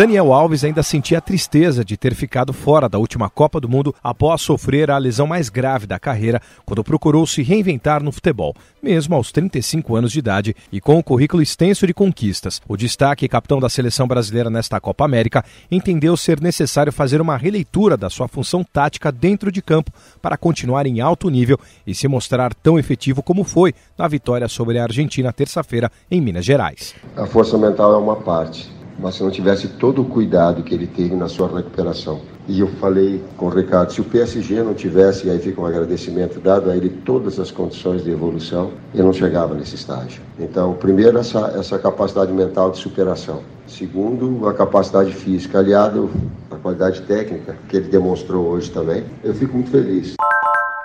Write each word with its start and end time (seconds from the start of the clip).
Daniel 0.00 0.32
Alves 0.32 0.64
ainda 0.64 0.82
sentia 0.82 1.20
tristeza 1.20 1.84
de 1.84 1.94
ter 1.94 2.14
ficado 2.14 2.54
fora 2.54 2.88
da 2.88 2.96
última 2.96 3.28
Copa 3.28 3.60
do 3.60 3.68
Mundo 3.68 3.94
após 4.02 4.40
sofrer 4.40 4.90
a 4.90 4.96
lesão 4.96 5.26
mais 5.26 5.50
grave 5.50 5.86
da 5.86 5.98
carreira 5.98 6.40
quando 6.64 6.82
procurou 6.82 7.26
se 7.26 7.42
reinventar 7.42 8.02
no 8.02 8.10
futebol, 8.10 8.56
mesmo 8.82 9.14
aos 9.14 9.30
35 9.30 9.94
anos 9.94 10.10
de 10.10 10.18
idade 10.18 10.56
e 10.72 10.80
com 10.80 10.96
um 10.96 11.02
currículo 11.02 11.42
extenso 11.42 11.86
de 11.86 11.92
conquistas. 11.92 12.62
O 12.66 12.78
destaque 12.78 13.28
capitão 13.28 13.60
da 13.60 13.68
seleção 13.68 14.08
brasileira 14.08 14.48
nesta 14.48 14.80
Copa 14.80 15.04
América 15.04 15.44
entendeu 15.70 16.16
ser 16.16 16.40
necessário 16.40 16.90
fazer 16.90 17.20
uma 17.20 17.36
releitura 17.36 17.94
da 17.94 18.08
sua 18.08 18.26
função 18.26 18.64
tática 18.64 19.12
dentro 19.12 19.52
de 19.52 19.60
campo 19.60 19.92
para 20.22 20.38
continuar 20.38 20.86
em 20.86 21.02
alto 21.02 21.28
nível 21.28 21.60
e 21.86 21.94
se 21.94 22.08
mostrar 22.08 22.54
tão 22.54 22.78
efetivo 22.78 23.22
como 23.22 23.44
foi 23.44 23.74
na 23.98 24.08
vitória 24.08 24.48
sobre 24.48 24.78
a 24.78 24.84
Argentina 24.84 25.30
terça-feira 25.30 25.92
em 26.10 26.22
Minas 26.22 26.46
Gerais. 26.46 26.94
A 27.14 27.26
força 27.26 27.58
mental 27.58 27.92
é 27.92 27.98
uma 27.98 28.16
parte 28.16 28.79
mas 29.00 29.14
se 29.14 29.22
não 29.22 29.30
tivesse 29.30 29.68
todo 29.68 30.02
o 30.02 30.04
cuidado 30.04 30.62
que 30.62 30.74
ele 30.74 30.86
teve 30.86 31.14
na 31.16 31.28
sua 31.28 31.48
recuperação. 31.48 32.20
E 32.48 32.60
eu 32.60 32.66
falei 32.66 33.22
com 33.36 33.46
o 33.46 33.48
Ricardo, 33.48 33.92
se 33.92 34.00
o 34.00 34.04
PSG 34.04 34.62
não 34.62 34.74
tivesse, 34.74 35.26
e 35.26 35.30
aí 35.30 35.38
fica 35.38 35.60
um 35.60 35.66
agradecimento 35.66 36.40
dado 36.40 36.70
a 36.70 36.76
ele 36.76 36.88
todas 36.88 37.38
as 37.38 37.50
condições 37.50 38.02
de 38.02 38.10
evolução, 38.10 38.72
ele 38.92 39.02
não 39.02 39.12
chegava 39.12 39.54
nesse 39.54 39.76
estágio. 39.76 40.20
Então, 40.38 40.74
primeiro, 40.74 41.18
essa, 41.18 41.52
essa 41.56 41.78
capacidade 41.78 42.32
mental 42.32 42.70
de 42.70 42.78
superação. 42.78 43.40
Segundo, 43.66 44.48
a 44.48 44.54
capacidade 44.54 45.12
física, 45.12 45.60
aliado 45.60 46.10
à 46.50 46.56
qualidade 46.56 47.02
técnica 47.02 47.56
que 47.68 47.76
ele 47.76 47.88
demonstrou 47.88 48.46
hoje 48.48 48.70
também. 48.70 49.04
Eu 49.22 49.32
fico 49.32 49.54
muito 49.54 49.70
feliz. 49.70 50.16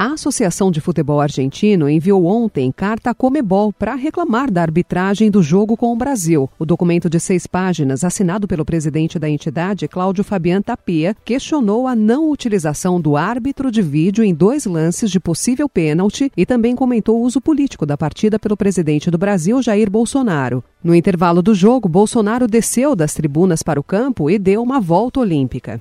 A 0.00 0.14
Associação 0.14 0.70
de 0.70 0.80
Futebol 0.80 1.20
Argentino 1.20 1.86
enviou 1.86 2.24
ontem 2.24 2.72
carta 2.72 3.10
à 3.10 3.14
Comebol 3.14 3.70
para 3.70 3.94
reclamar 3.94 4.50
da 4.50 4.62
arbitragem 4.62 5.30
do 5.30 5.42
jogo 5.42 5.76
com 5.76 5.92
o 5.92 5.94
Brasil. 5.94 6.48
O 6.58 6.64
documento 6.64 7.10
de 7.10 7.20
seis 7.20 7.46
páginas, 7.46 8.02
assinado 8.02 8.48
pelo 8.48 8.64
presidente 8.64 9.18
da 9.18 9.28
entidade, 9.28 9.86
Cláudio 9.86 10.24
Fabian 10.24 10.62
Tapia, 10.62 11.14
questionou 11.22 11.86
a 11.86 11.94
não 11.94 12.30
utilização 12.30 12.98
do 12.98 13.14
árbitro 13.14 13.70
de 13.70 13.82
vídeo 13.82 14.24
em 14.24 14.32
dois 14.32 14.64
lances 14.64 15.10
de 15.10 15.20
possível 15.20 15.68
pênalti 15.68 16.32
e 16.34 16.46
também 16.46 16.74
comentou 16.74 17.20
o 17.20 17.22
uso 17.22 17.38
político 17.38 17.84
da 17.84 17.98
partida 17.98 18.38
pelo 18.38 18.56
presidente 18.56 19.10
do 19.10 19.18
Brasil, 19.18 19.60
Jair 19.60 19.90
Bolsonaro. 19.90 20.64
No 20.82 20.94
intervalo 20.94 21.42
do 21.42 21.54
jogo, 21.54 21.90
Bolsonaro 21.90 22.46
desceu 22.46 22.96
das 22.96 23.12
tribunas 23.12 23.62
para 23.62 23.78
o 23.78 23.84
campo 23.84 24.30
e 24.30 24.38
deu 24.38 24.62
uma 24.62 24.80
volta 24.80 25.20
olímpica. 25.20 25.78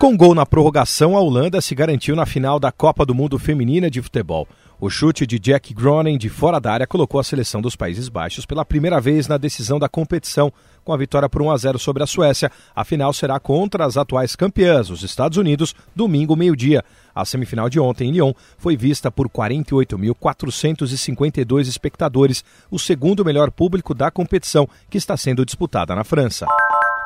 Com 0.00 0.16
gol 0.16 0.34
na 0.34 0.46
prorrogação, 0.46 1.14
a 1.14 1.20
Holanda 1.20 1.60
se 1.60 1.74
garantiu 1.74 2.16
na 2.16 2.24
final 2.24 2.58
da 2.58 2.72
Copa 2.72 3.04
do 3.04 3.14
Mundo 3.14 3.38
Feminina 3.38 3.90
de 3.90 4.00
Futebol. 4.00 4.48
O 4.80 4.88
chute 4.88 5.26
de 5.26 5.38
Jack 5.38 5.74
Groningen 5.74 6.16
de 6.16 6.30
fora 6.30 6.58
da 6.58 6.72
área 6.72 6.86
colocou 6.86 7.20
a 7.20 7.22
seleção 7.22 7.60
dos 7.60 7.76
Países 7.76 8.08
Baixos 8.08 8.46
pela 8.46 8.64
primeira 8.64 8.98
vez 8.98 9.28
na 9.28 9.36
decisão 9.36 9.78
da 9.78 9.90
competição, 9.90 10.50
com 10.82 10.94
a 10.94 10.96
vitória 10.96 11.28
por 11.28 11.42
1 11.42 11.50
a 11.50 11.56
0 11.58 11.78
sobre 11.78 12.02
a 12.02 12.06
Suécia. 12.06 12.50
A 12.74 12.82
final 12.82 13.12
será 13.12 13.38
contra 13.38 13.84
as 13.84 13.98
atuais 13.98 14.34
campeãs, 14.34 14.88
os 14.88 15.02
Estados 15.02 15.36
Unidos, 15.36 15.74
domingo 15.94 16.34
meio-dia. 16.34 16.82
A 17.14 17.26
semifinal 17.26 17.68
de 17.68 17.78
ontem 17.78 18.08
em 18.08 18.12
Lyon 18.12 18.32
foi 18.56 18.78
vista 18.78 19.10
por 19.10 19.28
48.452 19.28 21.68
espectadores, 21.68 22.42
o 22.70 22.78
segundo 22.78 23.22
melhor 23.22 23.50
público 23.50 23.92
da 23.92 24.10
competição, 24.10 24.66
que 24.88 24.96
está 24.96 25.14
sendo 25.14 25.44
disputada 25.44 25.94
na 25.94 26.04
França. 26.04 26.46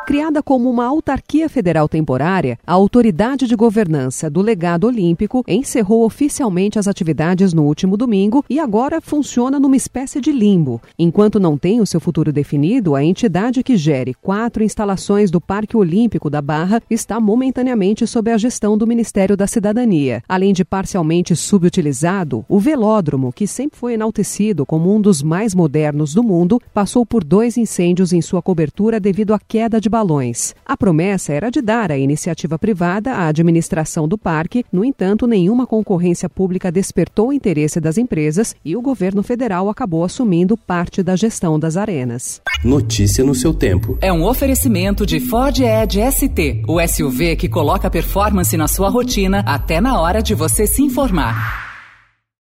Criada 0.06 0.42
como 0.42 0.69
uma 0.69 0.84
autarquia 0.84 1.48
federal 1.48 1.88
temporária, 1.88 2.58
a 2.66 2.74
Autoridade 2.74 3.47
de 3.47 3.56
Governança 3.56 4.28
do 4.28 4.42
Legado 4.42 4.86
Olímpico 4.86 5.42
encerrou 5.48 6.05
oficialmente 6.05 6.78
as 6.78 6.86
atividades 6.86 7.55
no 7.55 7.64
último 7.64 7.96
domingo 7.96 8.44
e 8.50 8.61
agora 8.61 9.00
funciona 9.00 9.58
numa 9.58 9.77
espécie 9.77 10.20
de 10.20 10.30
limbo. 10.30 10.78
Enquanto 10.98 11.41
não 11.41 11.56
tem 11.56 11.80
o 11.80 11.86
seu 11.86 12.01
futuro 12.01 12.34
definido, 12.34 12.95
a 12.95 13.02
entidade 13.02 13.62
que 13.62 13.79
gere 13.79 14.12
quatro 14.12 14.62
instalações 14.62 15.30
do 15.30 15.40
Parque 15.40 15.74
Olímpico 15.74 16.29
da 16.29 16.42
Barra 16.42 16.83
está 16.90 17.18
momentaneamente 17.18 18.06
sob 18.06 18.30
a 18.30 18.36
gestão 18.36 18.77
do 18.77 18.86
Ministério 18.86 19.39
da 19.39 19.46
Cidadania. 19.46 20.23
Além 20.29 20.52
de 20.52 20.67
parcialmente 20.67 21.34
subutilizado, 21.34 22.45
o 22.46 22.61
velódromo, 22.61 23.33
que 23.33 23.46
sempre 23.46 23.79
foi 23.79 23.95
enaltecido 23.95 24.67
como 24.67 24.95
um 24.95 25.00
dos 25.00 25.23
mais 25.23 25.55
modernos 25.55 26.12
do 26.12 26.23
mundo, 26.23 26.61
passou 26.74 27.06
por 27.06 27.24
dois 27.24 27.56
incêndios 27.56 28.12
em 28.12 28.20
sua 28.20 28.42
cobertura 28.42 29.00
devido 29.00 29.33
à 29.33 29.39
queda 29.39 29.80
de 29.80 29.93
balões. 29.94 30.56
A 30.66 30.77
promessa 30.77 31.32
era 31.32 31.50
de 31.50 31.62
dar 31.62 31.92
à 31.92 31.96
iniciativa 31.96 32.58
privada 32.58 33.12
a 33.12 33.28
administração 33.28 34.08
do 34.08 34.18
parque, 34.18 34.64
no 34.72 34.84
entanto, 34.84 35.24
nenhuma 35.24 35.68
concorrência 35.68 36.28
pública 36.28 36.72
despertou 36.72 37.28
o 37.28 37.32
interesse 37.32 37.78
das 37.78 37.96
empresas 37.96 38.56
e 38.64 38.74
o 38.74 38.82
governo 38.82 39.22
federal 39.22 39.70
acabou 39.70 40.02
assumindo 40.02 40.56
parte 40.56 41.00
da 41.00 41.14
gestão 41.14 41.60
das 41.60 41.77
arenas. 41.77 42.42
Notícia 42.64 43.22
no 43.22 43.36
seu 43.36 43.55
tempo. 43.55 43.96
É 44.00 44.12
um 44.12 44.24
oferecimento 44.24 45.06
de 45.06 45.20
Ford 45.20 45.60
Edge 45.60 46.00
ST, 46.11 46.64
o 46.66 46.84
SUV 46.84 47.36
que 47.36 47.48
coloca 47.48 47.88
performance 47.88 48.56
na 48.56 48.66
sua 48.66 48.88
rotina 48.88 49.44
até 49.46 49.80
na 49.80 50.00
hora 50.00 50.20
de 50.20 50.34
você 50.34 50.66
se 50.66 50.82
informar. 50.82 51.73